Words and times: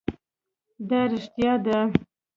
دا 0.89 0.99
رښتیا 1.11 1.53
ده 1.65 1.79